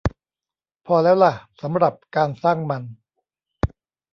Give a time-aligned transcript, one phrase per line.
[0.85, 2.83] พอแล้วล่ะสำหรับการสร้างมัน